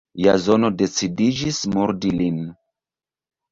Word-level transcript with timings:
Jazono 0.27 0.71
decidiĝis 0.79 1.61
murdi 1.75 2.17
lin. 2.17 2.43